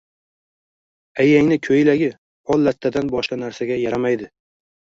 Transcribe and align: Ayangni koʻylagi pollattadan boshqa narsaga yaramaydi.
Ayangni 1.25 1.59
koʻylagi 1.69 2.09
pollattadan 2.49 3.15
boshqa 3.15 3.41
narsaga 3.45 3.81
yaramaydi. 3.83 4.33